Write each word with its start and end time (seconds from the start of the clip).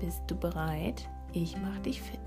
Bist 0.00 0.22
du 0.26 0.36
bereit? 0.36 1.08
Ich 1.32 1.56
mach 1.56 1.78
dich 1.78 2.02
fit. 2.02 2.20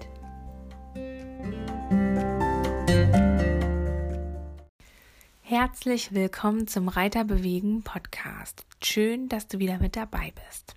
Herzlich 5.41 6.13
willkommen 6.13 6.67
zum 6.67 6.87
Reiter 6.87 7.25
bewegen 7.25 7.83
Podcast. 7.83 8.65
Schön, 8.81 9.27
dass 9.29 9.47
du 9.47 9.59
wieder 9.59 9.79
mit 9.79 9.95
dabei 9.95 10.33
bist. 10.47 10.75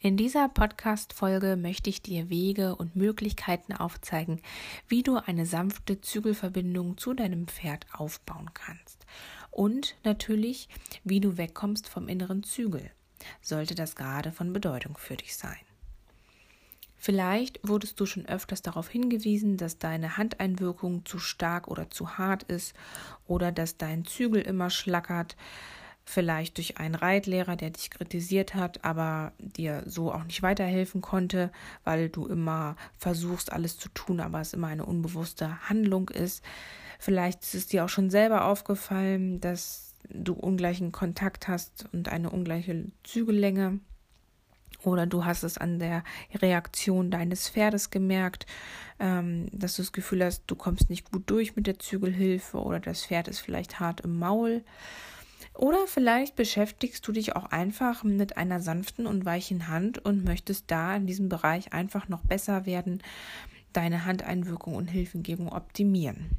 In 0.00 0.16
dieser 0.16 0.48
Podcast-Folge 0.48 1.56
möchte 1.56 1.90
ich 1.90 2.00
dir 2.00 2.30
Wege 2.30 2.76
und 2.76 2.96
Möglichkeiten 2.96 3.72
aufzeigen, 3.72 4.40
wie 4.86 5.02
du 5.02 5.16
eine 5.16 5.44
sanfte 5.44 6.00
Zügelverbindung 6.00 6.96
zu 6.96 7.12
deinem 7.12 7.48
Pferd 7.48 7.86
aufbauen 7.92 8.50
kannst. 8.54 9.04
Und 9.50 9.96
natürlich, 10.04 10.68
wie 11.04 11.20
du 11.20 11.36
wegkommst 11.36 11.88
vom 11.88 12.08
inneren 12.08 12.44
Zügel. 12.44 12.90
Sollte 13.42 13.74
das 13.74 13.96
gerade 13.96 14.32
von 14.32 14.52
Bedeutung 14.52 14.96
für 14.96 15.16
dich 15.16 15.36
sein. 15.36 15.67
Vielleicht 16.98 17.60
wurdest 17.66 18.00
du 18.00 18.06
schon 18.06 18.26
öfters 18.26 18.60
darauf 18.60 18.88
hingewiesen, 18.88 19.56
dass 19.56 19.78
deine 19.78 20.16
Handeinwirkung 20.16 21.06
zu 21.06 21.18
stark 21.18 21.68
oder 21.68 21.90
zu 21.90 22.18
hart 22.18 22.42
ist 22.42 22.74
oder 23.26 23.52
dass 23.52 23.76
dein 23.76 24.04
Zügel 24.04 24.42
immer 24.42 24.68
schlackert, 24.68 25.36
vielleicht 26.04 26.56
durch 26.56 26.78
einen 26.78 26.94
Reitlehrer, 26.94 27.54
der 27.54 27.70
dich 27.70 27.90
kritisiert 27.90 28.54
hat, 28.54 28.84
aber 28.84 29.32
dir 29.38 29.84
so 29.86 30.12
auch 30.12 30.24
nicht 30.24 30.42
weiterhelfen 30.42 31.00
konnte, 31.00 31.52
weil 31.84 32.08
du 32.08 32.26
immer 32.26 32.76
versuchst, 32.96 33.52
alles 33.52 33.78
zu 33.78 33.88
tun, 33.90 34.20
aber 34.20 34.40
es 34.40 34.54
immer 34.54 34.68
eine 34.68 34.86
unbewusste 34.86 35.68
Handlung 35.68 36.08
ist. 36.08 36.42
Vielleicht 36.98 37.42
ist 37.42 37.54
es 37.54 37.66
dir 37.68 37.84
auch 37.84 37.88
schon 37.90 38.10
selber 38.10 38.46
aufgefallen, 38.46 39.40
dass 39.40 39.94
du 40.08 40.32
ungleichen 40.32 40.92
Kontakt 40.92 41.46
hast 41.46 41.86
und 41.92 42.08
eine 42.08 42.30
ungleiche 42.30 42.86
Zügellänge 43.04 43.80
oder 44.82 45.06
du 45.06 45.24
hast 45.24 45.42
es 45.42 45.58
an 45.58 45.78
der 45.78 46.04
Reaktion 46.34 47.10
deines 47.10 47.48
Pferdes 47.48 47.90
gemerkt, 47.90 48.46
ähm, 48.98 49.48
dass 49.52 49.76
du 49.76 49.82
das 49.82 49.92
Gefühl 49.92 50.24
hast, 50.24 50.44
du 50.46 50.54
kommst 50.54 50.90
nicht 50.90 51.10
gut 51.10 51.24
durch 51.26 51.56
mit 51.56 51.66
der 51.66 51.78
Zügelhilfe 51.78 52.58
oder 52.58 52.80
das 52.80 53.04
Pferd 53.04 53.28
ist 53.28 53.40
vielleicht 53.40 53.80
hart 53.80 54.00
im 54.00 54.18
Maul. 54.18 54.62
Oder 55.54 55.88
vielleicht 55.88 56.36
beschäftigst 56.36 57.06
du 57.06 57.12
dich 57.12 57.34
auch 57.34 57.46
einfach 57.46 58.04
mit 58.04 58.36
einer 58.36 58.60
sanften 58.60 59.06
und 59.06 59.24
weichen 59.24 59.66
Hand 59.66 59.98
und 59.98 60.24
möchtest 60.24 60.70
da 60.70 60.94
in 60.94 61.06
diesem 61.06 61.28
Bereich 61.28 61.72
einfach 61.72 62.08
noch 62.08 62.20
besser 62.20 62.64
werden, 62.64 63.02
deine 63.72 64.04
Handeinwirkung 64.04 64.76
und 64.76 64.86
Hilfengebung 64.86 65.48
optimieren. 65.48 66.30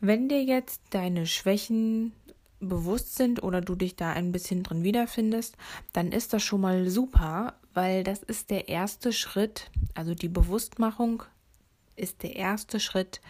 Wenn 0.00 0.28
dir 0.28 0.42
jetzt 0.42 0.80
deine 0.90 1.26
Schwächen 1.26 2.12
bewusst 2.60 3.14
sind 3.14 3.42
oder 3.42 3.60
du 3.60 3.74
dich 3.74 3.96
da 3.96 4.12
ein 4.12 4.32
bisschen 4.32 4.62
drin 4.62 4.82
wiederfindest, 4.82 5.56
dann 5.92 6.12
ist 6.12 6.32
das 6.32 6.42
schon 6.42 6.60
mal 6.60 6.88
super, 6.88 7.54
weil 7.74 8.04
das 8.04 8.22
ist 8.22 8.50
der 8.50 8.68
erste 8.68 9.12
Schritt, 9.12 9.70
also 9.94 10.14
die 10.14 10.28
Bewusstmachung 10.28 11.22
ist 11.96 12.22
der 12.22 12.36
erste 12.36 12.80
Schritt 12.80 13.20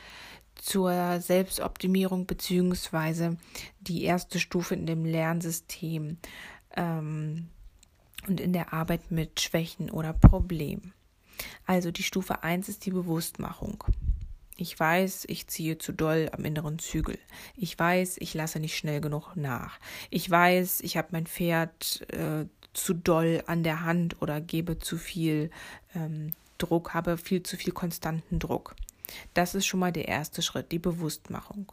zur 0.54 1.20
Selbstoptimierung 1.20 2.26
beziehungsweise 2.26 3.36
die 3.80 4.04
erste 4.04 4.38
Stufe 4.38 4.74
in 4.74 4.86
dem 4.86 5.04
Lernsystem 5.04 6.18
ähm, 6.76 7.48
und 8.26 8.40
in 8.40 8.52
der 8.52 8.72
Arbeit 8.72 9.10
mit 9.10 9.40
Schwächen 9.40 9.90
oder 9.90 10.12
Problemen. 10.12 10.92
Also 11.66 11.90
die 11.90 12.02
Stufe 12.02 12.42
1 12.42 12.68
ist 12.68 12.84
die 12.86 12.90
Bewusstmachung. 12.90 13.84
Ich 14.60 14.78
weiß, 14.78 15.26
ich 15.28 15.46
ziehe 15.46 15.78
zu 15.78 15.92
doll 15.92 16.28
am 16.32 16.44
inneren 16.44 16.80
Zügel. 16.80 17.16
Ich 17.56 17.78
weiß, 17.78 18.16
ich 18.18 18.34
lasse 18.34 18.58
nicht 18.58 18.76
schnell 18.76 19.00
genug 19.00 19.36
nach. 19.36 19.78
Ich 20.10 20.28
weiß, 20.28 20.80
ich 20.80 20.96
habe 20.96 21.08
mein 21.12 21.26
Pferd 21.26 22.04
äh, 22.12 22.46
zu 22.72 22.92
doll 22.92 23.44
an 23.46 23.62
der 23.62 23.84
Hand 23.84 24.20
oder 24.20 24.40
gebe 24.40 24.80
zu 24.80 24.98
viel 24.98 25.50
ähm, 25.94 26.32
Druck, 26.58 26.92
habe 26.92 27.18
viel 27.18 27.44
zu 27.44 27.56
viel 27.56 27.72
konstanten 27.72 28.40
Druck. 28.40 28.74
Das 29.32 29.54
ist 29.54 29.64
schon 29.64 29.78
mal 29.78 29.92
der 29.92 30.08
erste 30.08 30.42
Schritt, 30.42 30.72
die 30.72 30.80
Bewusstmachung. 30.80 31.70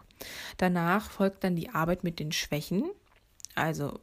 Danach 0.57 1.09
folgt 1.09 1.43
dann 1.43 1.55
die 1.55 1.69
Arbeit 1.69 2.03
mit 2.03 2.19
den 2.19 2.31
Schwächen, 2.31 2.83
also 3.55 3.99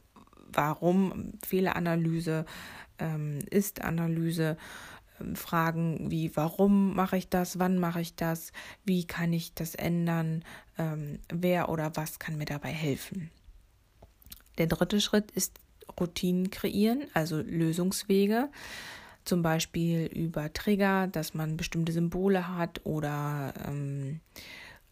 warum 0.53 1.35
Fehleranalyse, 1.47 2.47
ähm, 2.99 3.39
Ist-Analyse, 3.49 4.57
Fragen 5.35 6.11
wie, 6.11 6.35
warum 6.37 6.95
mache 6.95 7.17
ich 7.17 7.29
das, 7.29 7.59
wann 7.59 7.79
mache 7.79 8.01
ich 8.01 8.15
das, 8.17 8.53
wie 8.85 9.07
kann 9.07 9.33
ich 9.33 9.55
das 9.55 9.75
ändern, 9.75 10.45
ähm, 10.79 11.21
wer 11.33 11.69
oder 11.69 11.97
was 11.97 12.19
kann 12.19 12.39
mir 12.39 12.45
dabei 12.45 12.71
helfen. 12.71 13.31
Der 14.59 14.67
dritte 14.67 15.01
Schritt 15.01 15.31
ist 15.31 15.61
Routinen 15.99 16.51
kreieren, 16.51 17.05
also 17.15 17.41
Lösungswege, 17.41 18.51
zum 19.25 19.43
Beispiel 19.43 20.07
über 20.07 20.53
Trigger, 20.53 21.07
dass 21.07 21.35
man 21.35 21.57
bestimmte 21.57 21.93
Symbole 21.93 22.57
hat 22.57 22.81
oder 22.85 23.55
ähm, 23.67 24.21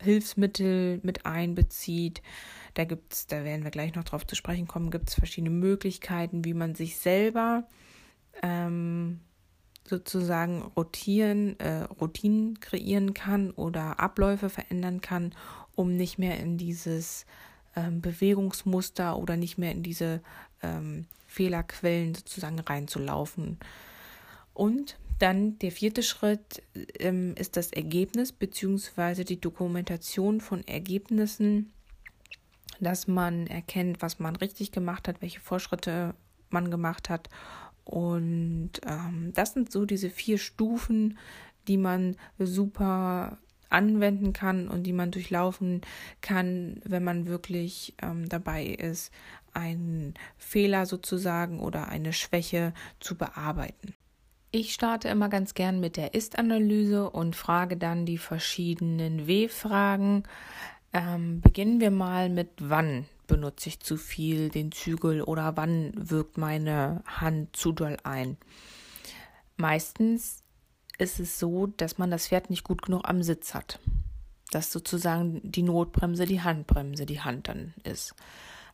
Hilfsmittel 0.00 1.00
mit 1.02 1.26
einbezieht. 1.26 2.22
Da 2.74 2.84
gibt 2.84 3.12
es, 3.12 3.26
da 3.26 3.44
werden 3.44 3.64
wir 3.64 3.70
gleich 3.70 3.94
noch 3.94 4.04
drauf 4.04 4.26
zu 4.26 4.36
sprechen 4.36 4.68
kommen, 4.68 4.90
gibt 4.90 5.08
es 5.08 5.14
verschiedene 5.14 5.50
Möglichkeiten, 5.50 6.44
wie 6.44 6.54
man 6.54 6.74
sich 6.74 6.98
selber 6.98 7.66
ähm, 8.42 9.20
sozusagen 9.84 10.62
rotieren, 10.76 11.58
äh, 11.58 11.82
Routinen 12.00 12.60
kreieren 12.60 13.14
kann 13.14 13.50
oder 13.50 14.00
Abläufe 14.00 14.48
verändern 14.48 15.00
kann, 15.00 15.34
um 15.74 15.96
nicht 15.96 16.18
mehr 16.18 16.38
in 16.38 16.58
dieses 16.58 17.26
ähm, 17.76 18.00
Bewegungsmuster 18.00 19.16
oder 19.16 19.36
nicht 19.36 19.58
mehr 19.58 19.72
in 19.72 19.82
diese 19.82 20.20
ähm, 20.62 21.06
Fehlerquellen 21.26 22.14
sozusagen 22.14 22.58
reinzulaufen. 22.60 23.58
Und 24.54 24.98
dann 25.18 25.58
der 25.58 25.70
vierte 25.70 26.02
Schritt 26.02 26.62
ähm, 26.98 27.34
ist 27.36 27.56
das 27.56 27.72
Ergebnis 27.72 28.32
bzw. 28.32 29.24
die 29.24 29.40
Dokumentation 29.40 30.40
von 30.40 30.66
Ergebnissen, 30.66 31.72
dass 32.80 33.06
man 33.06 33.46
erkennt, 33.46 34.00
was 34.00 34.18
man 34.18 34.36
richtig 34.36 34.72
gemacht 34.72 35.08
hat, 35.08 35.20
welche 35.20 35.40
Fortschritte 35.40 36.14
man 36.48 36.70
gemacht 36.70 37.08
hat 37.08 37.28
und 37.84 38.72
ähm, 38.86 39.32
das 39.34 39.52
sind 39.52 39.72
so 39.72 39.84
diese 39.84 40.10
vier 40.10 40.38
Stufen, 40.38 41.18
die 41.68 41.76
man 41.76 42.16
super 42.38 43.38
anwenden 43.68 44.32
kann 44.32 44.68
und 44.68 44.82
die 44.82 44.92
man 44.92 45.10
durchlaufen 45.10 45.80
kann, 46.20 46.80
wenn 46.84 47.04
man 47.04 47.26
wirklich 47.26 47.94
ähm, 48.02 48.28
dabei 48.28 48.66
ist, 48.66 49.12
einen 49.54 50.14
Fehler 50.36 50.86
sozusagen 50.86 51.60
oder 51.60 51.88
eine 51.88 52.12
Schwäche 52.12 52.72
zu 52.98 53.16
bearbeiten. 53.16 53.94
Ich 54.52 54.72
starte 54.72 55.08
immer 55.08 55.28
ganz 55.28 55.54
gern 55.54 55.78
mit 55.78 55.96
der 55.96 56.14
Ist-Analyse 56.14 57.08
und 57.10 57.36
frage 57.36 57.76
dann 57.76 58.04
die 58.04 58.18
verschiedenen 58.18 59.28
W-Fragen. 59.28 60.24
Ähm, 60.92 61.40
beginnen 61.40 61.80
wir 61.80 61.92
mal 61.92 62.28
mit 62.28 62.48
wann 62.58 63.06
benutze 63.30 63.68
ich 63.68 63.80
zu 63.80 63.96
viel 63.96 64.48
den 64.48 64.72
Zügel 64.72 65.22
oder 65.22 65.56
wann 65.56 65.92
wirkt 65.94 66.36
meine 66.36 67.02
Hand 67.06 67.56
zu 67.56 67.70
doll 67.72 67.96
ein. 68.02 68.36
Meistens 69.56 70.42
ist 70.98 71.20
es 71.20 71.38
so, 71.38 71.68
dass 71.68 71.96
man 71.96 72.10
das 72.10 72.28
Pferd 72.28 72.50
nicht 72.50 72.64
gut 72.64 72.82
genug 72.82 73.08
am 73.08 73.22
Sitz 73.22 73.54
hat. 73.54 73.78
Dass 74.50 74.72
sozusagen 74.72 75.40
die 75.44 75.62
Notbremse 75.62 76.26
die 76.26 76.42
Handbremse 76.42 77.06
die 77.06 77.20
Hand 77.20 77.46
dann 77.46 77.72
ist. 77.84 78.14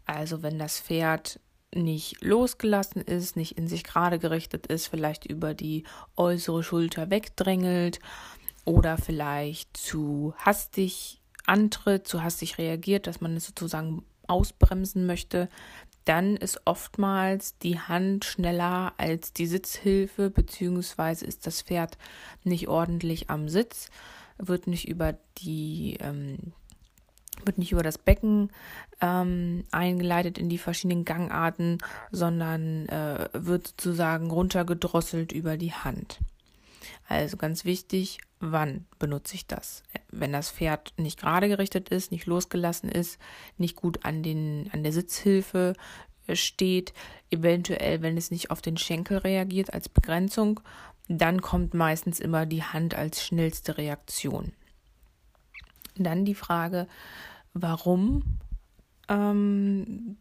Also 0.06 0.42
wenn 0.42 0.58
das 0.58 0.80
Pferd 0.80 1.38
nicht 1.74 2.24
losgelassen 2.24 3.02
ist, 3.02 3.36
nicht 3.36 3.58
in 3.58 3.68
sich 3.68 3.84
gerade 3.84 4.18
gerichtet 4.18 4.66
ist, 4.68 4.86
vielleicht 4.86 5.26
über 5.26 5.52
die 5.52 5.84
äußere 6.16 6.62
Schulter 6.62 7.10
wegdrängelt 7.10 8.00
oder 8.64 8.96
vielleicht 8.96 9.76
zu 9.76 10.34
hastig 10.38 11.20
antritt, 11.44 12.08
zu 12.08 12.22
hastig 12.22 12.56
reagiert, 12.56 13.06
dass 13.06 13.20
man 13.20 13.36
es 13.36 13.46
sozusagen 13.46 14.02
ausbremsen 14.28 15.06
möchte, 15.06 15.48
dann 16.04 16.36
ist 16.36 16.60
oftmals 16.64 17.58
die 17.58 17.78
Hand 17.78 18.24
schneller 18.24 18.94
als 18.96 19.32
die 19.32 19.46
Sitzhilfe, 19.46 20.30
beziehungsweise 20.30 21.26
ist 21.26 21.46
das 21.46 21.62
Pferd 21.62 21.98
nicht 22.44 22.68
ordentlich 22.68 23.28
am 23.28 23.48
Sitz, 23.48 23.90
wird 24.38 24.68
nicht 24.68 24.88
über 24.88 25.18
die 25.38 25.98
ähm, 26.00 26.52
wird 27.44 27.58
nicht 27.58 27.72
über 27.72 27.82
das 27.82 27.98
Becken 27.98 28.50
ähm, 29.00 29.64
eingeleitet 29.70 30.38
in 30.38 30.48
die 30.48 30.58
verschiedenen 30.58 31.04
Gangarten, 31.04 31.78
sondern 32.10 32.86
äh, 32.88 33.28
wird 33.32 33.66
sozusagen 33.68 34.30
runtergedrosselt 34.30 35.32
über 35.32 35.56
die 35.56 35.72
Hand. 35.72 36.20
Also 37.08 37.36
ganz 37.36 37.64
wichtig, 37.64 38.18
wann 38.40 38.86
benutze 38.98 39.34
ich 39.34 39.46
das? 39.46 39.82
Wenn 40.10 40.32
das 40.32 40.50
Pferd 40.50 40.92
nicht 40.96 41.18
gerade 41.18 41.48
gerichtet 41.48 41.88
ist, 41.88 42.10
nicht 42.10 42.26
losgelassen 42.26 42.88
ist, 42.90 43.18
nicht 43.56 43.76
gut 43.76 44.04
an, 44.04 44.22
den, 44.22 44.68
an 44.72 44.82
der 44.82 44.92
Sitzhilfe 44.92 45.74
äh, 46.26 46.36
steht, 46.36 46.92
eventuell, 47.30 48.02
wenn 48.02 48.16
es 48.16 48.30
nicht 48.30 48.50
auf 48.50 48.62
den 48.62 48.76
Schenkel 48.76 49.18
reagiert 49.18 49.72
als 49.72 49.88
Begrenzung, 49.88 50.60
dann 51.08 51.40
kommt 51.40 51.74
meistens 51.74 52.20
immer 52.20 52.46
die 52.46 52.62
Hand 52.62 52.94
als 52.94 53.24
schnellste 53.24 53.78
Reaktion. 53.78 54.52
Dann 55.96 56.24
die 56.24 56.34
Frage, 56.34 56.88
warum 57.54 58.38
ähm, 59.08 60.16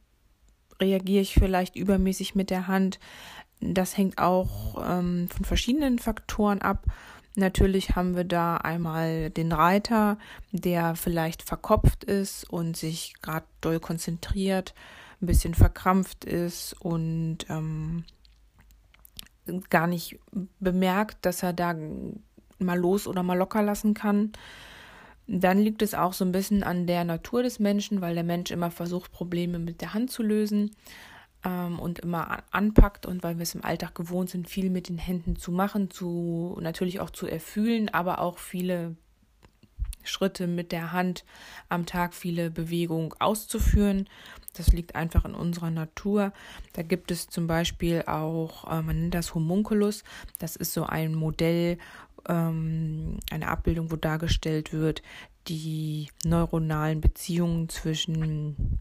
reagiere 0.79 1.21
ich 1.21 1.33
vielleicht 1.33 1.75
übermäßig 1.75 2.35
mit 2.35 2.50
der 2.50 2.68
Hand? 2.68 3.00
Das 3.59 3.97
hängt 3.97 4.19
auch 4.19 4.75
ähm, 4.88 5.27
von 5.27 5.45
verschiedenen 5.45 6.00
Faktoren 6.00 6.61
ab. 6.61 6.85
Natürlich 7.35 7.95
haben 7.95 8.15
wir 8.15 8.23
da 8.23 8.57
einmal 8.57 9.29
den 9.29 9.51
Reiter, 9.51 10.17
der 10.51 10.95
vielleicht 10.95 11.43
verkopft 11.43 12.05
ist 12.05 12.49
und 12.49 12.77
sich 12.77 13.13
gerade 13.21 13.45
doll 13.59 13.79
konzentriert, 13.79 14.73
ein 15.21 15.25
bisschen 15.25 15.53
verkrampft 15.53 16.23
ist 16.23 16.73
und 16.79 17.39
ähm, 17.49 18.05
gar 19.69 19.87
nicht 19.87 20.19
bemerkt, 20.59 21.25
dass 21.25 21.43
er 21.43 21.51
da 21.51 21.75
mal 22.59 22.79
los 22.79 23.05
oder 23.05 23.21
mal 23.21 23.37
locker 23.37 23.61
lassen 23.61 23.93
kann. 23.93 24.31
Dann 25.27 25.59
liegt 25.59 25.81
es 25.81 25.93
auch 25.93 26.13
so 26.13 26.23
ein 26.23 26.31
bisschen 26.31 26.63
an 26.63 26.87
der 26.87 27.03
Natur 27.03 27.43
des 27.43 27.59
Menschen, 27.59 27.99
weil 27.99 28.13
der 28.13 28.23
Mensch 28.23 28.51
immer 28.51 28.71
versucht, 28.71 29.11
Probleme 29.11 29.59
mit 29.59 29.81
der 29.81 29.93
Hand 29.93 30.11
zu 30.11 30.23
lösen 30.23 30.71
ähm, 31.45 31.80
und 31.80 32.00
immer 32.00 32.44
anpackt 32.51 33.06
und 33.06 33.24
weil 33.24 33.38
wir 33.38 33.44
es 33.44 33.56
im 33.56 33.63
Alltag 33.63 33.95
gewohnt 33.95 34.30
sind, 34.30 34.50
viel 34.50 34.69
mit 34.69 34.89
den 34.89 34.97
Händen 34.97 35.36
zu 35.36 35.51
machen, 35.51 35.92
zu 35.92 36.57
natürlich 36.59 37.00
auch 37.00 37.12
zu 37.12 37.27
erfühlen, 37.27 37.89
aber 37.89 38.19
auch 38.19 38.39
viele 38.39 38.95
Schritte 40.03 40.47
mit 40.47 40.71
der 40.71 40.92
Hand 40.92 41.25
am 41.69 41.86
Tag, 41.86 42.13
viele 42.13 42.51
Bewegungen 42.51 43.13
auszuführen. 43.19 44.07
Das 44.53 44.68
liegt 44.68 44.95
einfach 44.95 45.25
in 45.25 45.33
unserer 45.36 45.71
Natur. 45.71 46.31
Da 46.74 46.81
gibt 46.81 47.12
es 47.12 47.27
zum 47.27 47.47
Beispiel 47.47 48.03
auch, 48.07 48.71
äh, 48.71 48.81
man 48.81 49.01
nennt 49.01 49.13
das 49.13 49.36
Homunculus. 49.36 50.03
Das 50.39 50.56
ist 50.56 50.74
so 50.74 50.83
ein 50.83 51.15
Modell, 51.15 51.77
ähm, 52.27 53.19
eine 53.31 53.47
Abbildung, 53.47 53.92
wo 53.92 53.95
dargestellt 53.95 54.74
wird, 54.74 55.01
die 55.47 56.09
neuronalen 56.24 57.01
Beziehungen 57.01 57.69
zwischen 57.69 58.80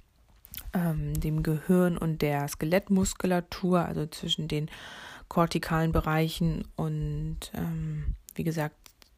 ähm, 0.75 1.19
dem 1.19 1.43
Gehirn 1.43 1.97
und 1.97 2.23
der 2.23 2.47
Skelettmuskulatur, 2.49 3.85
also 3.85 4.07
zwischen 4.07 4.49
den 4.49 4.71
kortikalen 5.29 5.93
Bereichen 5.93 6.67
und 6.77 7.39
ähm, 7.55 8.15
wie 8.35 8.45
gesagt 8.45 8.77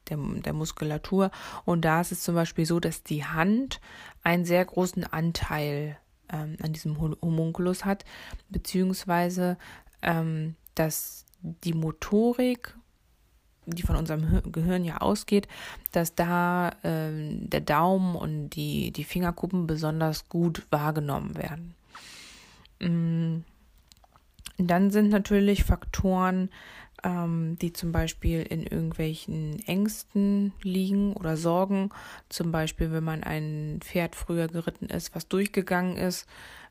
der, 0.09 0.19
der 0.19 0.53
Muskulatur. 0.53 1.31
Und 1.65 1.85
da 1.85 2.01
ist 2.01 2.13
es 2.13 2.23
zum 2.23 2.35
Beispiel 2.35 2.67
so, 2.67 2.81
dass 2.81 3.03
die 3.03 3.25
Hand 3.25 3.81
einen 4.23 4.45
sehr 4.45 4.65
großen 4.65 5.05
Anteil 5.05 5.99
ähm, 6.33 6.57
an 6.63 6.73
diesem 6.73 7.01
Homunculus 7.01 7.85
hat, 7.85 8.05
beziehungsweise 8.49 9.59
ähm, 10.03 10.57
dass 10.75 11.25
die 11.43 11.75
Motorik, 11.75 12.77
die 13.67 13.83
von 13.83 13.97
unserem 13.97 14.53
Gehirn 14.53 14.85
ja 14.85 14.99
ausgeht, 14.99 15.49
dass 15.93 16.15
da 16.15 16.73
ähm, 16.85 17.51
der 17.51 17.61
Daumen 17.61 18.15
und 18.17 18.51
die, 18.51 18.93
die 18.93 19.05
Fingerkuppen 19.05 19.67
besonders 19.67 20.29
gut 20.29 20.67
wahrgenommen 20.71 21.37
werden. 21.37 21.75
Mm. 22.81 23.45
Dann 24.59 24.91
sind 24.91 25.11
natürlich 25.11 25.65
Faktoren 25.65 26.49
ähm, 27.07 27.57
die 27.61 27.73
zum 27.73 27.93
Beispiel 27.93 28.43
in 28.43 28.63
irgendwelchen 28.63 29.61
Ängsten 29.67 30.53
liegen 30.63 31.13
oder 31.13 31.37
Sorgen. 31.37 31.91
Zum 32.29 32.53
Beispiel, 32.53 32.91
wenn 32.91 33.05
man 33.05 33.23
ein 33.23 33.79
Pferd 33.81 34.17
früher 34.17 34.49
geritten 34.49 34.87
ist, 34.87 35.15
was 35.15 35.29
durchgegangen 35.29 35.97
ist, 35.97 36.27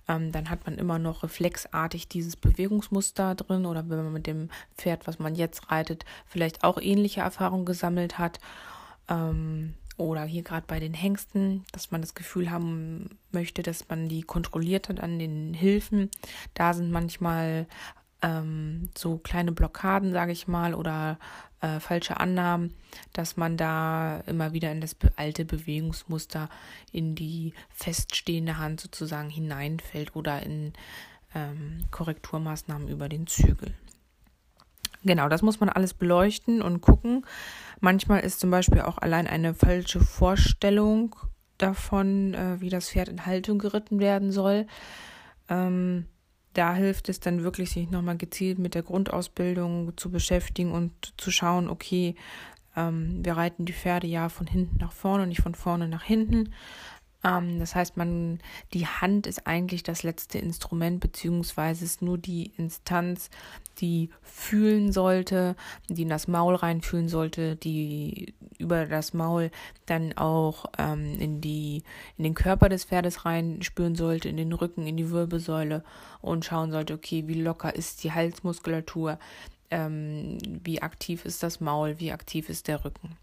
ähm, 0.07 0.31
dann 0.31 0.49
hat 0.49 0.65
man 0.65 0.77
immer 0.77 0.99
noch 0.99 1.23
reflexartig 1.23 2.07
dieses 2.07 2.35
Bewegungsmuster 2.35 3.35
drin 3.35 3.65
oder 3.65 3.89
wenn 3.89 4.03
man 4.03 4.13
mit 4.13 4.27
dem 4.27 4.49
Pferd, 4.77 5.07
was 5.07 5.19
man 5.19 5.35
jetzt 5.35 5.71
reitet, 5.71 6.05
vielleicht 6.27 6.63
auch 6.63 6.79
ähnliche 6.79 7.21
Erfahrungen 7.21 7.65
gesammelt 7.65 8.17
hat. 8.17 8.39
Ähm, 9.09 9.73
oder 9.97 10.25
hier 10.25 10.43
gerade 10.43 10.65
bei 10.67 10.79
den 10.79 10.93
Hengsten, 10.93 11.63
dass 11.71 11.91
man 11.91 12.01
das 12.01 12.15
Gefühl 12.15 12.51
haben 12.51 13.17
möchte, 13.31 13.63
dass 13.63 13.87
man 13.87 14.09
die 14.09 14.23
kontrolliert 14.23 14.89
hat 14.89 14.99
an 14.99 15.19
den 15.19 15.53
Hilfen. 15.53 16.09
Da 16.53 16.73
sind 16.73 16.91
manchmal 16.91 17.65
ähm, 18.21 18.89
so 18.97 19.17
kleine 19.17 19.51
Blockaden, 19.51 20.11
sage 20.11 20.31
ich 20.31 20.47
mal, 20.47 20.73
oder 20.73 21.19
äh, 21.61 21.79
falsche 21.79 22.19
Annahmen, 22.19 22.73
dass 23.13 23.37
man 23.37 23.57
da 23.57 24.19
immer 24.27 24.53
wieder 24.53 24.71
in 24.71 24.81
das 24.81 24.95
alte 25.15 25.45
Bewegungsmuster, 25.45 26.49
in 26.91 27.15
die 27.15 27.53
feststehende 27.69 28.57
Hand 28.57 28.81
sozusagen 28.81 29.29
hineinfällt 29.29 30.15
oder 30.15 30.43
in 30.43 30.73
ähm, 31.33 31.85
Korrekturmaßnahmen 31.91 32.87
über 32.87 33.09
den 33.09 33.27
Zügel. 33.27 33.73
Genau, 35.03 35.29
das 35.29 35.43
muss 35.43 35.59
man 35.59 35.69
alles 35.69 35.93
beleuchten 35.93 36.61
und 36.63 36.81
gucken. 36.81 37.25
Manchmal 37.79 38.21
ist 38.21 38.39
zum 38.39 38.49
Beispiel 38.49 38.81
auch 38.81 38.97
allein 38.97 39.27
eine 39.27 39.53
falsche 39.53 39.99
Vorstellung 39.99 41.15
davon, 41.57 42.33
äh, 42.33 42.59
wie 42.59 42.69
das 42.69 42.89
Pferd 42.89 43.09
in 43.09 43.25
Haltung 43.25 43.59
geritten 43.59 43.99
werden 43.99 44.31
soll. 44.31 44.65
Ähm, 45.47 46.07
da 46.55 46.73
hilft 46.73 47.09
es 47.09 47.19
dann 47.19 47.43
wirklich, 47.43 47.69
sich 47.71 47.89
nochmal 47.91 48.17
gezielt 48.17 48.59
mit 48.59 48.75
der 48.75 48.83
Grundausbildung 48.83 49.97
zu 49.97 50.09
beschäftigen 50.09 50.71
und 50.71 51.13
zu 51.17 51.29
schauen, 51.29 51.69
okay, 51.69 52.15
ähm, 52.75 53.23
wir 53.23 53.37
reiten 53.37 53.65
die 53.65 53.73
Pferde 53.73 54.07
ja 54.07 54.29
von 54.29 54.47
hinten 54.47 54.77
nach 54.77 54.93
vorne 54.93 55.23
und 55.23 55.29
nicht 55.29 55.41
von 55.41 55.55
vorne 55.55 55.87
nach 55.87 56.03
hinten. 56.03 56.53
Ähm, 57.25 57.59
das 57.59 57.75
heißt, 57.75 57.97
man, 57.97 58.39
die 58.73 58.85
Hand 58.85 59.25
ist 59.25 59.47
eigentlich 59.47 59.83
das 59.83 60.03
letzte 60.03 60.37
Instrument, 60.37 60.99
beziehungsweise 60.99 61.83
ist 61.83 62.01
nur 62.01 62.17
die 62.17 62.51
Instanz, 62.57 63.29
die 63.79 64.11
fühlen 64.21 64.91
sollte, 64.91 65.55
die 65.89 66.03
in 66.03 66.09
das 66.09 66.27
Maul 66.27 66.55
reinfühlen 66.55 67.09
sollte, 67.09 67.55
die 67.55 68.35
über 68.59 68.85
das 68.85 69.13
Maul 69.13 69.49
dann 69.87 70.15
auch 70.17 70.65
ähm, 70.77 71.19
in 71.19 71.41
die 71.41 71.83
in 72.17 72.23
den 72.23 72.35
Körper 72.35 72.69
des 72.69 72.85
Pferdes 72.85 73.25
reinspüren 73.25 73.95
sollte, 73.95 74.29
in 74.29 74.37
den 74.37 74.53
Rücken, 74.53 74.85
in 74.85 74.95
die 74.95 75.09
Wirbelsäule 75.09 75.83
und 76.21 76.45
schauen 76.45 76.71
sollte, 76.71 76.93
okay, 76.93 77.23
wie 77.27 77.41
locker 77.41 77.75
ist 77.75 78.03
die 78.03 78.13
Halsmuskulatur, 78.13 79.17
ähm, 79.71 80.37
wie 80.63 80.81
aktiv 80.81 81.25
ist 81.25 81.41
das 81.43 81.59
Maul, 81.59 81.99
wie 81.99 82.11
aktiv 82.11 82.49
ist 82.49 82.67
der 82.67 82.85
Rücken. 82.85 83.17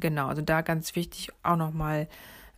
Genau, 0.00 0.26
also 0.26 0.42
da 0.42 0.62
ganz 0.62 0.96
wichtig 0.96 1.30
auch 1.42 1.56
nochmal 1.56 2.08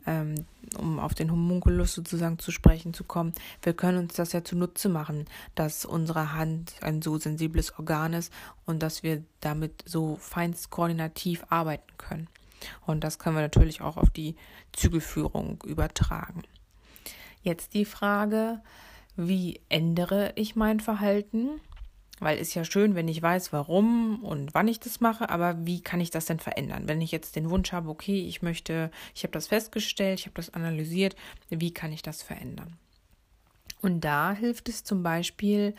ähm, 0.07 0.47
um 0.77 0.99
auf 0.99 1.15
den 1.15 1.31
Homunculus 1.31 1.95
sozusagen 1.95 2.39
zu 2.39 2.51
sprechen 2.51 2.95
zu 2.95 3.05
kommen, 3.05 3.33
wir 3.63 3.73
können 3.73 3.99
uns 3.99 4.15
das 4.15 4.33
ja 4.33 4.45
zunutze 4.45 4.89
machen, 4.89 5.27
dass 5.55 5.85
unsere 5.85 6.33
Hand 6.35 6.75
ein 6.81 7.03
so 7.03 7.19
sensibles 7.19 7.79
Organ 7.79 8.13
ist 8.13 8.33
und 8.67 8.83
dass 8.83 9.03
wir 9.03 9.23
damit 9.41 9.83
so 9.87 10.17
feinst 10.17 10.71
koordinativ 10.71 11.45
arbeiten 11.49 11.97
können. 11.97 12.29
Und 12.87 13.05
das 13.05 13.19
können 13.19 13.37
wir 13.37 13.43
natürlich 13.43 13.81
auch 13.81 13.97
auf 13.97 14.11
die 14.11 14.35
Zügelführung 14.73 15.63
übertragen. 15.65 16.43
Jetzt 17.43 17.75
die 17.75 17.85
Frage, 17.85 18.61
wie 19.17 19.61
ändere 19.69 20.33
ich 20.35 20.57
mein 20.57 20.81
Verhalten? 20.81 21.61
Weil 22.21 22.39
ist 22.39 22.55
ja 22.55 22.65
schön, 22.65 22.95
wenn 22.95 23.09
ich 23.09 23.23
weiß, 23.23 23.53
warum 23.53 24.25
und 24.25 24.55
wann 24.55 24.69
ich 24.69 24.81
das 24.81 25.01
mache, 25.01 25.31
aber 25.31 25.67
wie 25.67 25.81
kann 25.81 26.01
ich 26.01 26.11
das 26.11 26.27
denn 26.27 26.41
verändern? 26.41 26.85
Wenn 26.87 27.01
ich 27.01 27.13
jetzt 27.13 27.37
den 27.37 27.51
Wunsch 27.51 27.73
habe, 27.73 27.89
okay, 27.89 28.27
ich 28.27 28.43
möchte, 28.43 28.91
ich 29.15 29.23
habe 29.23 29.33
das 29.33 29.49
festgestellt, 29.49 30.21
ich 30.21 30.27
habe 30.27 30.35
das 30.35 30.55
analysiert, 30.55 31.17
wie 31.49 31.73
kann 31.73 31.93
ich 31.93 32.03
das 32.03 32.23
verändern? 32.23 32.77
Und 33.81 34.01
da 34.01 34.33
hilft 34.33 34.69
es 34.69 34.83
zum 34.83 35.03
Beispiel, 35.03 35.75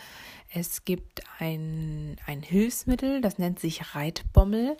es 0.53 0.85
gibt 0.85 1.21
ein, 1.39 2.15
ein 2.25 2.41
Hilfsmittel, 2.41 3.19
das 3.19 3.37
nennt 3.37 3.59
sich 3.59 3.93
Reitbommel. 3.93 4.77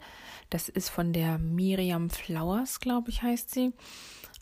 Das 0.49 0.69
ist 0.69 0.89
von 0.89 1.11
der 1.11 1.37
Miriam 1.37 2.09
Flowers, 2.09 2.79
glaube 2.79 3.09
ich, 3.09 3.21
heißt 3.21 3.51
sie. 3.51 3.73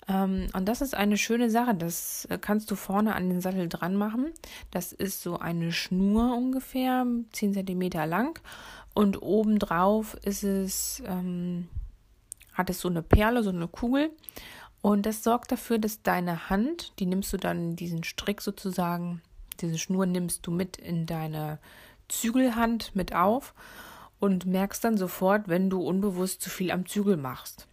Ähm, 0.07 0.47
und 0.53 0.65
das 0.67 0.81
ist 0.81 0.95
eine 0.95 1.17
schöne 1.17 1.49
Sache. 1.49 1.75
Das 1.75 2.25
äh, 2.25 2.37
kannst 2.39 2.71
du 2.71 2.75
vorne 2.75 3.15
an 3.15 3.29
den 3.29 3.41
Sattel 3.41 3.67
dran 3.67 3.95
machen. 3.95 4.31
Das 4.71 4.91
ist 4.93 5.21
so 5.21 5.39
eine 5.39 5.71
Schnur 5.71 6.35
ungefähr, 6.35 7.05
10 7.33 7.53
cm 7.53 7.89
lang. 8.07 8.39
Und 8.93 9.21
obendrauf 9.21 10.15
ist 10.23 10.43
es, 10.43 11.03
ähm, 11.05 11.67
hat 12.53 12.69
es 12.69 12.79
so 12.79 12.89
eine 12.89 13.03
Perle, 13.03 13.43
so 13.43 13.49
eine 13.49 13.67
Kugel. 13.67 14.09
Und 14.81 15.05
das 15.05 15.23
sorgt 15.23 15.51
dafür, 15.51 15.79
dass 15.79 16.01
deine 16.01 16.49
Hand, 16.49 16.93
die 16.99 17.05
nimmst 17.05 17.33
du 17.33 17.37
dann 17.37 17.75
diesen 17.75 18.03
Strick 18.03 18.41
sozusagen, 18.41 19.21
diese 19.59 19.77
Schnur 19.77 20.05
nimmst 20.05 20.45
du 20.47 20.51
mit 20.51 20.77
in 20.77 21.05
deine 21.05 21.59
Zügelhand 22.07 22.95
mit 22.95 23.13
auf 23.13 23.53
und 24.19 24.45
merkst 24.45 24.83
dann 24.83 24.97
sofort, 24.97 25.47
wenn 25.47 25.69
du 25.69 25.81
unbewusst 25.81 26.41
zu 26.41 26.49
viel 26.49 26.71
am 26.71 26.85
Zügel 26.85 27.17
machst. 27.17 27.67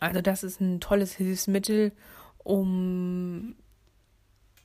Also 0.00 0.20
das 0.20 0.42
ist 0.42 0.60
ein 0.60 0.80
tolles 0.80 1.14
Hilfsmittel, 1.14 1.92
um 2.38 3.56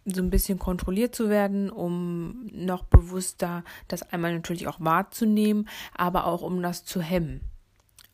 so 0.05 0.21
ein 0.21 0.29
bisschen 0.29 0.59
kontrolliert 0.59 1.15
zu 1.15 1.29
werden, 1.29 1.69
um 1.69 2.47
noch 2.47 2.83
bewusster 2.83 3.63
das 3.87 4.01
einmal 4.01 4.33
natürlich 4.33 4.67
auch 4.67 4.79
wahrzunehmen, 4.79 5.69
aber 5.95 6.25
auch 6.25 6.41
um 6.41 6.61
das 6.61 6.85
zu 6.85 7.01
hemmen. 7.01 7.41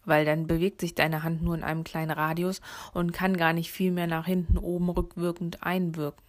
Weil 0.03 0.25
dann 0.25 0.47
bewegt 0.47 0.81
sich 0.81 0.95
deine 0.95 1.23
Hand 1.23 1.41
nur 1.41 1.55
in 1.55 1.63
einem 1.63 1.83
kleinen 1.83 2.11
Radius 2.11 2.61
und 2.93 3.13
kann 3.13 3.35
gar 3.37 3.53
nicht 3.53 3.71
viel 3.71 3.91
mehr 3.91 4.07
nach 4.07 4.25
hinten 4.25 4.57
oben 4.57 4.89
rückwirkend 4.89 5.63
einwirken 5.63 6.23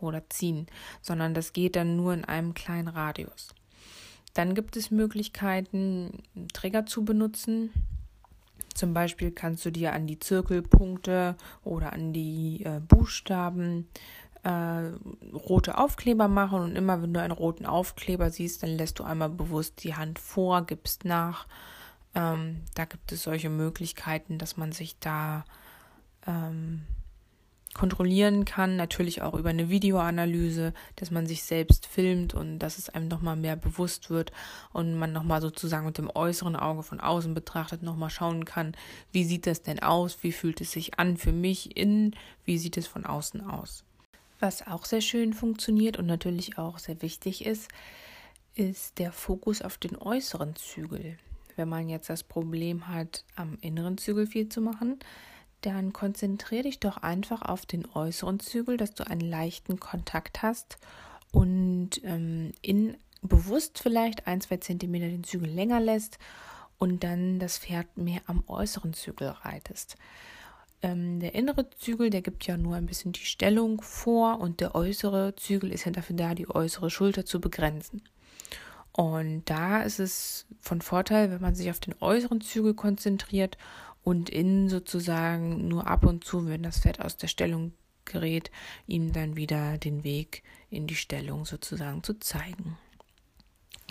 oder 0.00 0.28
ziehen, 0.28 0.66
sondern 1.00 1.34
das 1.34 1.52
geht 1.52 1.76
dann 1.76 1.96
nur 1.96 2.12
in 2.12 2.24
einem 2.24 2.54
kleinen 2.54 2.88
Radius. 2.88 3.54
Dann 4.34 4.54
gibt 4.54 4.76
es 4.76 4.90
Möglichkeiten, 4.90 6.22
Trigger 6.52 6.86
zu 6.86 7.04
benutzen. 7.04 7.70
Zum 8.74 8.92
Beispiel 8.92 9.30
kannst 9.30 9.64
du 9.64 9.70
dir 9.70 9.92
an 9.92 10.06
die 10.06 10.18
Zirkelpunkte 10.18 11.36
oder 11.62 11.92
an 11.92 12.12
die 12.12 12.64
äh, 12.64 12.80
Buchstaben 12.80 13.88
äh, 14.42 14.90
rote 15.32 15.78
Aufkleber 15.78 16.28
machen 16.28 16.60
und 16.60 16.76
immer 16.76 17.02
wenn 17.02 17.14
du 17.14 17.20
einen 17.20 17.32
roten 17.32 17.66
Aufkleber 17.66 18.30
siehst, 18.30 18.62
dann 18.62 18.70
lässt 18.70 18.98
du 18.98 19.04
einmal 19.04 19.30
bewusst 19.30 19.82
die 19.84 19.94
Hand 19.94 20.18
vor, 20.18 20.66
gibst 20.66 21.04
nach. 21.04 21.46
Ähm, 22.14 22.62
da 22.74 22.84
gibt 22.84 23.10
es 23.12 23.22
solche 23.22 23.48
Möglichkeiten, 23.48 24.38
dass 24.38 24.56
man 24.56 24.72
sich 24.72 24.98
da 24.98 25.44
ähm, 26.26 26.82
kontrollieren 27.74 28.44
kann, 28.44 28.76
natürlich 28.76 29.20
auch 29.20 29.34
über 29.34 29.50
eine 29.50 29.68
Videoanalyse, 29.68 30.72
dass 30.96 31.10
man 31.10 31.26
sich 31.26 31.42
selbst 31.42 31.86
filmt 31.86 32.32
und 32.32 32.60
dass 32.60 32.78
es 32.78 32.88
einem 32.88 33.08
nochmal 33.08 33.36
mehr 33.36 33.56
bewusst 33.56 34.10
wird 34.10 34.32
und 34.72 34.94
man 34.96 35.12
nochmal 35.12 35.42
sozusagen 35.42 35.84
mit 35.84 35.98
dem 35.98 36.10
äußeren 36.14 36.56
Auge 36.56 36.84
von 36.84 37.00
außen 37.00 37.34
betrachtet 37.34 37.82
nochmal 37.82 38.10
schauen 38.10 38.44
kann, 38.44 38.76
wie 39.12 39.24
sieht 39.24 39.46
das 39.46 39.62
denn 39.62 39.82
aus, 39.82 40.18
wie 40.22 40.32
fühlt 40.32 40.60
es 40.60 40.72
sich 40.72 40.98
an 40.98 41.16
für 41.16 41.32
mich 41.32 41.76
innen, 41.76 42.14
wie 42.44 42.58
sieht 42.58 42.76
es 42.76 42.86
von 42.86 43.04
außen 43.04 43.40
aus. 43.42 43.84
Was 44.38 44.66
auch 44.66 44.84
sehr 44.84 45.00
schön 45.00 45.32
funktioniert 45.32 45.98
und 45.98 46.06
natürlich 46.06 46.58
auch 46.58 46.78
sehr 46.78 47.02
wichtig 47.02 47.44
ist, 47.44 47.68
ist 48.54 48.98
der 48.98 49.12
Fokus 49.12 49.62
auf 49.62 49.78
den 49.78 49.96
äußeren 49.96 50.54
Zügel. 50.54 51.18
Wenn 51.56 51.68
man 51.68 51.88
jetzt 51.88 52.08
das 52.08 52.22
Problem 52.22 52.88
hat, 52.88 53.24
am 53.36 53.58
inneren 53.60 53.98
Zügel 53.98 54.26
viel 54.26 54.48
zu 54.48 54.60
machen, 54.60 54.98
dann 55.64 55.92
konzentriere 55.92 56.64
dich 56.64 56.80
doch 56.80 56.98
einfach 56.98 57.42
auf 57.42 57.66
den 57.66 57.86
äußeren 57.94 58.40
Zügel, 58.40 58.76
dass 58.76 58.94
du 58.94 59.06
einen 59.06 59.20
leichten 59.20 59.80
Kontakt 59.80 60.42
hast 60.42 60.78
und 61.32 62.02
ähm, 62.04 62.52
in 62.62 62.96
bewusst 63.22 63.78
vielleicht 63.78 64.26
ein, 64.26 64.40
zwei 64.40 64.58
Zentimeter 64.58 65.08
den 65.08 65.24
Zügel 65.24 65.48
länger 65.48 65.80
lässt 65.80 66.18
und 66.78 67.02
dann 67.02 67.38
das 67.38 67.58
Pferd 67.58 67.96
mehr 67.96 68.20
am 68.26 68.44
äußeren 68.46 68.92
Zügel 68.92 69.28
reitest. 69.28 69.96
Ähm, 70.82 71.20
der 71.20 71.34
innere 71.34 71.70
Zügel, 71.70 72.10
der 72.10 72.20
gibt 72.20 72.46
ja 72.46 72.58
nur 72.58 72.76
ein 72.76 72.86
bisschen 72.86 73.12
die 73.12 73.24
Stellung 73.24 73.80
vor 73.80 74.40
und 74.40 74.60
der 74.60 74.74
äußere 74.74 75.34
Zügel 75.36 75.72
ist 75.72 75.86
ja 75.86 75.92
dafür 75.92 76.16
da, 76.16 76.34
die 76.34 76.50
äußere 76.50 76.90
Schulter 76.90 77.24
zu 77.24 77.40
begrenzen. 77.40 78.02
Und 78.92 79.42
da 79.46 79.82
ist 79.82 79.98
es 79.98 80.46
von 80.60 80.80
Vorteil, 80.80 81.30
wenn 81.30 81.40
man 81.40 81.54
sich 81.54 81.70
auf 81.70 81.80
den 81.80 81.94
äußeren 82.00 82.40
Zügel 82.40 82.74
konzentriert 82.74 83.56
und 84.04 84.30
innen 84.30 84.68
sozusagen 84.68 85.66
nur 85.66 85.86
ab 85.88 86.04
und 86.04 86.24
zu, 86.24 86.46
wenn 86.46 86.62
das 86.62 86.80
Pferd 86.80 87.00
aus 87.00 87.16
der 87.16 87.28
Stellung 87.28 87.72
gerät, 88.04 88.50
ihm 88.86 89.12
dann 89.12 89.34
wieder 89.34 89.78
den 89.78 90.04
Weg 90.04 90.42
in 90.70 90.86
die 90.86 90.94
Stellung 90.94 91.46
sozusagen 91.46 92.02
zu 92.02 92.18
zeigen. 92.20 92.76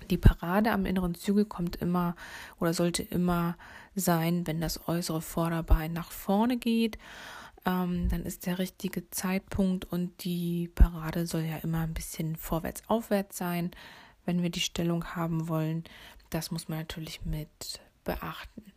Die 0.10 0.17
Parade 0.17 0.72
am 0.72 0.86
inneren 0.86 1.15
Zügel 1.15 1.46
kommt 1.46 1.77
immer 1.77 2.15
oder 2.60 2.74
sollte 2.74 3.01
immer 3.01 3.58
sein, 3.96 4.46
wenn 4.46 4.62
das 4.62 4.88
äußere 4.88 5.22
Vorderbein 5.22 5.93
nach 5.93 6.12
vorne 6.12 6.58
geht. 6.58 6.98
Ähm, 7.65 8.10
dann 8.10 8.24
ist 8.24 8.46
der 8.46 8.60
richtige 8.60 9.10
Zeitpunkt 9.10 9.86
und 9.86 10.24
die 10.25 10.70
Parade 10.75 11.25
soll 11.25 11.43
ja 11.43 11.58
immer 11.58 11.79
ein 11.79 11.93
bisschen 11.93 12.36
vorwärts-aufwärts 12.36 13.38
sein, 13.38 13.72
wenn 14.25 14.43
wir 14.43 14.50
die 14.50 14.60
Stellung 14.60 15.15
haben 15.15 15.48
wollen. 15.48 15.86
Das 16.29 16.51
muss 16.51 16.67
man 16.67 16.79
natürlich 16.79 17.25
mit 17.25 17.79
beachten. 18.03 18.73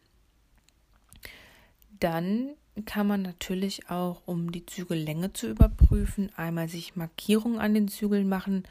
Dann 2.01 2.51
kann 2.85 3.07
man 3.07 3.23
natürlich 3.23 3.89
auch, 3.89 4.23
um 4.27 4.53
die 4.53 4.67
Zügellänge 4.67 5.33
zu 5.33 5.49
überprüfen, 5.49 6.31
einmal 6.37 6.69
sich 6.69 6.97
Markierungen 6.97 7.59
an 7.59 7.75
den 7.75 7.89
Zügeln 7.89 8.29
machen. 8.29 8.65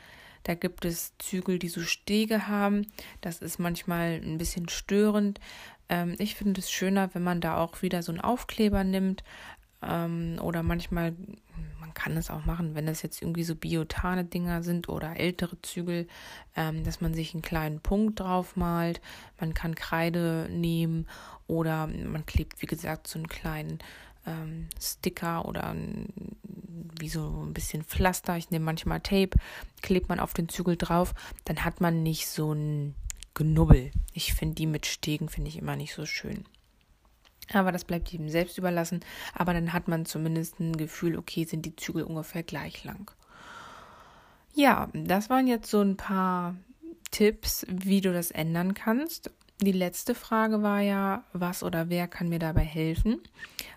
Da 0.44 0.54
gibt 0.54 0.86
es 0.86 1.18
Zügel, 1.18 1.58
die 1.58 1.70
so 1.70 1.82
Stege 1.82 2.48
haben. 2.48 2.86
Das 3.22 3.40
ist 3.40 3.58
manchmal 3.58 4.22
ein 4.24 4.38
bisschen 4.38 4.70
störend. 4.70 5.40
Ähm, 5.90 6.16
ich 6.20 6.36
finde 6.36 6.60
es 6.62 6.72
schöner, 6.72 7.10
wenn 7.14 7.24
man 7.24 7.42
da 7.42 7.58
auch 7.58 7.82
wieder 7.82 8.04
so 8.04 8.12
einen 8.12 8.22
Aufkleber 8.22 8.84
nimmt. 8.84 9.24
Ähm, 9.86 10.38
oder 10.42 10.64
manchmal, 10.64 11.14
man 11.80 11.94
kann 11.94 12.18
es 12.18 12.30
auch 12.30 12.46
machen, 12.46 12.76
wenn 12.76 12.86
das 12.86 13.02
jetzt 13.02 13.22
irgendwie 13.22 13.44
so 13.44 13.56
biotane 13.56 14.26
Dinger 14.26 14.64
sind 14.64 14.90
oder 14.90 15.18
ältere 15.18 15.62
Zügel, 15.62 16.08
ähm, 16.56 16.84
dass 16.84 17.02
man 17.02 17.14
sich 17.14 17.34
einen 17.34 17.44
kleinen 17.44 17.80
Punkt 17.80 18.20
drauf 18.20 18.56
malt. 18.56 19.02
Man 19.40 19.54
kann 19.54 19.76
Kreide 19.76 20.48
nehmen 20.50 21.08
oder 21.48 21.88
man 21.88 22.26
klebt, 22.26 22.62
wie 22.62 22.68
gesagt, 22.68 23.08
so 23.08 23.20
einen 23.20 23.28
kleinen 23.28 23.80
ähm, 24.26 24.68
Sticker 24.82 25.46
oder 25.46 25.68
ein, 25.68 26.08
wie 27.00 27.10
so 27.10 27.44
ein 27.46 27.54
bisschen 27.54 27.84
Pflaster. 27.84 28.38
Ich 28.38 28.50
nehme 28.50 28.66
manchmal 28.66 29.02
Tape, 29.02 29.38
klebt 29.82 30.10
man 30.10 30.20
auf 30.20 30.34
den 30.34 30.50
Zügel 30.50 30.78
drauf, 30.78 31.14
dann 31.46 31.64
hat 31.64 31.82
man 31.82 32.04
nicht 32.04 32.28
so 32.28 32.54
ein 32.54 32.96
Genubbel. 33.36 33.92
Ich 34.14 34.34
finde 34.34 34.56
die 34.56 34.66
mit 34.66 34.86
Stegen 34.86 35.30
finde 35.30 35.50
ich 35.50 35.58
immer 35.58 35.76
nicht 35.76 35.94
so 35.94 36.06
schön. 36.06 36.46
Aber 37.56 37.72
das 37.72 37.86
bleibt 37.86 38.10
jedem 38.10 38.30
selbst 38.30 38.58
überlassen. 38.58 39.00
Aber 39.34 39.54
dann 39.54 39.74
hat 39.74 39.88
man 39.88 40.06
zumindest 40.06 40.60
ein 40.60 40.76
Gefühl, 40.78 41.18
okay, 41.18 41.46
sind 41.46 41.66
die 41.66 41.76
Zügel 41.76 42.04
ungefähr 42.04 42.44
gleich 42.44 42.84
lang. 42.84 43.12
Ja, 44.54 44.90
das 44.94 45.30
waren 45.30 45.48
jetzt 45.48 45.70
so 45.70 45.82
ein 45.82 45.98
paar 45.98 46.56
Tipps, 47.12 47.66
wie 47.70 48.02
du 48.02 48.14
das 48.14 48.32
ändern 48.32 48.74
kannst. 48.74 49.32
Die 49.62 49.72
letzte 49.72 50.16
Frage 50.16 50.64
war 50.64 50.82
ja, 50.82 51.24
was 51.32 51.64
oder 51.64 51.90
wer 51.90 52.10
kann 52.10 52.28
mir 52.28 52.40
dabei 52.40 52.64
helfen? 52.64 53.22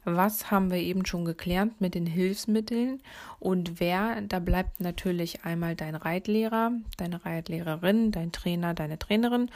Was 0.04 0.50
haben 0.50 0.73
wir 0.73 0.78
eben 0.78 1.06
schon 1.06 1.25
geklärt 1.25 1.80
mit 1.80 1.94
den 1.94 2.06
Hilfsmitteln 2.06 3.00
und 3.38 3.78
wer, 3.78 4.20
da 4.23 4.40
bleibt 4.40 4.80
natürlich 4.80 5.44
einmal 5.44 5.76
dein 5.76 5.94
Reitlehrer, 5.94 6.73
deine 6.97 7.25
Reitlehrerin, 7.25 8.11
dein 8.11 8.32
Trainer, 8.32 8.75
deine 8.75 8.99
Trainerin, 8.99 9.50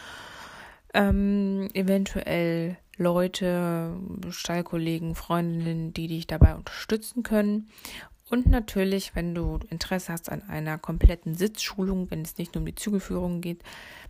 ähm, 0.94 1.68
eventuell 1.74 2.76
Leute, 2.96 3.96
Stallkollegen, 4.30 5.14
Freundinnen, 5.14 5.94
die 5.94 6.08
dich 6.08 6.26
dabei 6.26 6.54
unterstützen 6.54 7.22
können. 7.22 7.68
Und 8.28 8.46
natürlich, 8.46 9.14
wenn 9.14 9.34
du 9.34 9.60
Interesse 9.68 10.12
hast 10.12 10.30
an 10.30 10.42
einer 10.42 10.78
kompletten 10.78 11.34
Sitzschulung, 11.34 12.10
wenn 12.10 12.22
es 12.22 12.38
nicht 12.38 12.54
nur 12.54 12.62
um 12.62 12.66
die 12.66 12.74
Zügelführung 12.74 13.40
geht, 13.42 13.60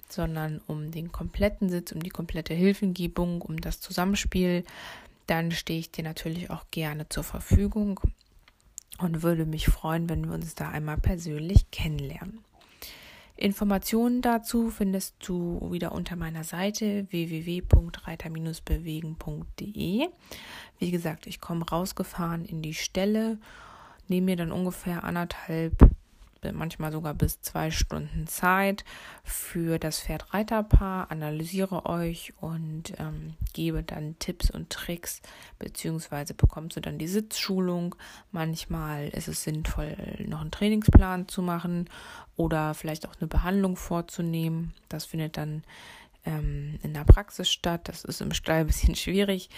sondern 0.08 0.60
um 0.66 0.90
den 0.90 1.10
kompletten 1.10 1.68
Sitz, 1.68 1.92
um 1.92 2.02
die 2.02 2.10
komplette 2.10 2.54
Hilfengebung, 2.54 3.42
um 3.42 3.60
das 3.60 3.80
Zusammenspiel, 3.80 4.64
dann 5.26 5.50
stehe 5.50 5.80
ich 5.80 5.90
dir 5.90 6.04
natürlich 6.04 6.50
auch 6.50 6.64
gerne 6.70 7.08
zur 7.08 7.24
Verfügung 7.24 7.98
und 8.98 9.22
würde 9.22 9.46
mich 9.46 9.66
freuen, 9.66 10.08
wenn 10.08 10.26
wir 10.26 10.34
uns 10.34 10.54
da 10.54 10.68
einmal 10.68 10.98
persönlich 10.98 11.70
kennenlernen. 11.70 12.44
Informationen 13.42 14.22
dazu 14.22 14.70
findest 14.70 15.16
du 15.26 15.72
wieder 15.72 15.90
unter 15.90 16.14
meiner 16.14 16.44
Seite 16.44 17.08
www.reiter-bewegen.de. 17.10 20.08
Wie 20.78 20.90
gesagt, 20.92 21.26
ich 21.26 21.40
komme 21.40 21.68
rausgefahren 21.68 22.44
in 22.44 22.62
die 22.62 22.74
Stelle, 22.74 23.40
nehme 24.06 24.26
mir 24.26 24.36
dann 24.36 24.52
ungefähr 24.52 25.02
anderthalb 25.02 25.90
manchmal 26.50 26.90
sogar 26.90 27.14
bis 27.14 27.40
zwei 27.40 27.70
Stunden 27.70 28.26
Zeit 28.26 28.84
für 29.22 29.78
das 29.78 30.00
Pferd-Reiter-Paar, 30.00 31.10
analysiere 31.12 31.86
euch 31.86 32.32
und 32.40 32.94
ähm, 32.98 33.34
gebe 33.52 33.84
dann 33.84 34.18
Tipps 34.18 34.50
und 34.50 34.70
Tricks, 34.70 35.22
beziehungsweise 35.60 36.34
bekommst 36.34 36.76
du 36.76 36.80
dann 36.80 36.98
die 36.98 37.06
Sitzschulung. 37.06 37.94
Manchmal 38.32 39.08
ist 39.10 39.28
es 39.28 39.44
sinnvoll, 39.44 39.96
noch 40.26 40.40
einen 40.40 40.50
Trainingsplan 40.50 41.28
zu 41.28 41.42
machen 41.42 41.88
oder 42.36 42.74
vielleicht 42.74 43.06
auch 43.06 43.14
eine 43.20 43.28
Behandlung 43.28 43.76
vorzunehmen. 43.76 44.74
Das 44.88 45.04
findet 45.04 45.36
dann 45.36 45.62
ähm, 46.24 46.78
in 46.82 46.94
der 46.94 47.04
Praxis 47.04 47.50
statt. 47.50 47.88
Das 47.88 48.04
ist 48.04 48.20
im 48.20 48.32
Stall 48.32 48.60
ein 48.60 48.66
bisschen 48.66 48.96
schwierig. 48.96 49.50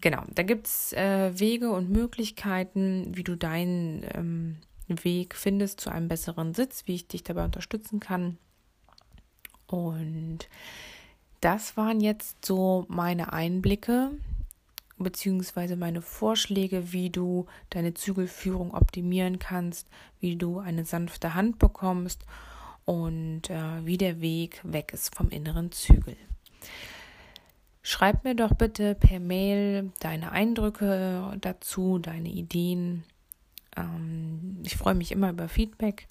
Genau, 0.00 0.22
da 0.32 0.44
gibt 0.44 0.66
es 0.66 0.92
äh, 0.92 1.38
Wege 1.38 1.70
und 1.70 1.90
Möglichkeiten, 1.90 3.16
wie 3.16 3.24
du 3.24 3.36
deinen 3.36 4.04
ähm, 4.14 4.56
Weg 4.88 5.34
findest 5.34 5.80
zu 5.80 5.90
einem 5.90 6.08
besseren 6.08 6.54
Sitz, 6.54 6.86
wie 6.86 6.94
ich 6.94 7.08
dich 7.08 7.22
dabei 7.22 7.44
unterstützen 7.44 8.00
kann. 8.00 8.38
Und 9.66 10.48
das 11.40 11.76
waren 11.76 12.00
jetzt 12.00 12.44
so 12.44 12.86
meine 12.88 13.32
Einblicke 13.32 14.10
beziehungsweise 14.98 15.76
meine 15.76 16.02
Vorschläge, 16.02 16.92
wie 16.92 17.10
du 17.10 17.46
deine 17.70 17.94
Zügelführung 17.94 18.74
optimieren 18.74 19.38
kannst, 19.38 19.88
wie 20.20 20.36
du 20.36 20.58
eine 20.58 20.84
sanfte 20.84 21.34
Hand 21.34 21.58
bekommst 21.58 22.24
und 22.84 23.50
äh, 23.50 23.84
wie 23.86 23.98
der 23.98 24.20
Weg 24.20 24.60
weg 24.64 24.92
ist 24.92 25.14
vom 25.14 25.30
inneren 25.30 25.72
Zügel. 25.72 26.16
Schreib 27.82 28.24
mir 28.24 28.34
doch 28.34 28.54
bitte 28.54 28.94
per 28.94 29.20
Mail 29.20 29.92
deine 30.00 30.32
Eindrücke 30.32 31.36
dazu, 31.40 31.98
deine 31.98 32.28
Ideen 32.28 33.04
Ähm, 33.78 34.62
ich 34.64 34.76
freue 34.76 34.94
mich 34.94 35.12
immer 35.12 35.30
über 35.30 35.48
Feedback. 35.48 36.08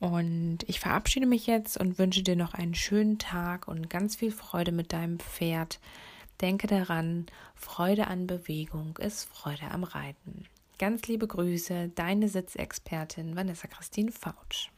Und 0.00 0.58
ich 0.66 0.80
verabschiede 0.80 1.26
mich 1.26 1.46
jetzt 1.46 1.78
und 1.78 1.98
wünsche 1.98 2.22
dir 2.22 2.36
noch 2.36 2.52
einen 2.54 2.74
schönen 2.74 3.18
Tag 3.18 3.68
und 3.68 3.88
ganz 3.88 4.16
viel 4.16 4.32
Freude 4.32 4.72
mit 4.72 4.92
deinem 4.92 5.18
Pferd. 5.18 5.80
Denke 6.40 6.66
daran, 6.66 7.26
Freude 7.54 8.08
an 8.08 8.26
Bewegung 8.26 8.98
ist 8.98 9.24
Freude 9.24 9.70
am 9.70 9.84
Reiten. 9.84 10.46
Ganz 10.78 11.06
liebe 11.06 11.28
Grüße, 11.28 11.90
deine 11.94 12.28
Sitzexpertin 12.28 13.36
Vanessa 13.36 13.68
Christine 13.68 14.10
Fautsch. 14.10 14.70